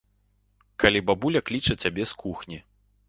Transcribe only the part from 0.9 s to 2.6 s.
бабуля кліча цябе з кухні.